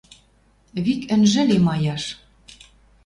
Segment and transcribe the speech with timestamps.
[0.83, 2.03] Вик ӹнжӹ ли маяш.